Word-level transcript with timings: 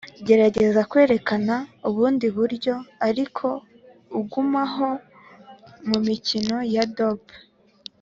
gerageza 0.25 0.81
kwerekana 0.91 1.55
ubundi 1.89 2.25
buryo 2.37 2.73
ariko 3.07 3.45
ugumaho 4.19 4.89
'mumikino 5.87 6.57
ya 6.75 6.83
dope 6.97 7.35